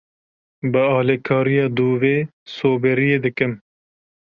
Bi 0.71 0.81
alikariya 0.99 1.67
dûvê 1.77 2.17
soberiyê 2.55 3.17
dikim. 3.23 3.51